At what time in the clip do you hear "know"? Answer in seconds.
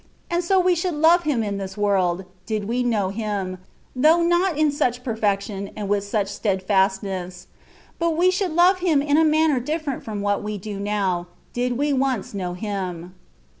2.81-3.09, 12.33-12.55